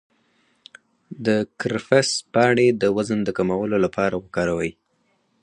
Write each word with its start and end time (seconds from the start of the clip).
د 1.25 1.27
کرفس 1.59 2.09
پاڼې 2.33 2.67
د 2.81 2.83
وزن 2.95 3.19
د 3.23 3.29
کمولو 3.37 3.77
لپاره 3.85 4.15
وکاروئ 4.17 4.71